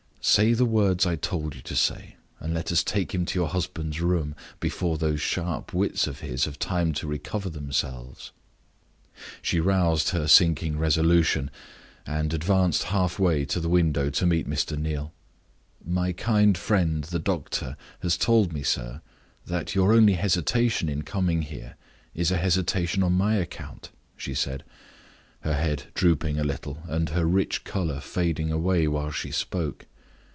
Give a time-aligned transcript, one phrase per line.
[0.23, 3.47] Say the words I told you to say, and let us take him to your
[3.49, 8.31] husband's room, before those sharp wits of his have time to recover themselves."
[9.41, 11.49] She roused her sinking resolution,
[12.05, 14.77] and advanced half way to the window to meet Mr.
[14.77, 15.11] Neal.
[15.83, 19.01] "My kind friend, the doctor, has told me, sir,
[19.47, 21.77] that your only hesitation in coming here
[22.13, 24.63] is a hesitation on my account," she said,
[25.39, 29.87] her head drooping a little, and her rich color fading away while she spoke.